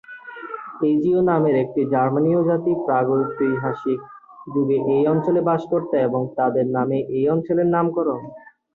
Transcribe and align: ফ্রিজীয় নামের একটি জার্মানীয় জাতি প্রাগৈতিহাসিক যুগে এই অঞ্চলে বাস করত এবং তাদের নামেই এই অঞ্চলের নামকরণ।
ফ্রিজীয় 0.71 1.21
নামের 1.29 1.55
একটি 1.63 1.81
জার্মানীয় 1.93 2.41
জাতি 2.49 2.71
প্রাগৈতিহাসিক 2.85 3.99
যুগে 4.47 4.77
এই 4.93 5.03
অঞ্চলে 5.07 5.41
বাস 5.47 5.61
করত 5.71 5.91
এবং 6.07 6.21
তাদের 6.37 6.65
নামেই 6.77 7.03
এই 7.17 7.25
অঞ্চলের 7.33 7.67
নামকরণ। 7.75 8.19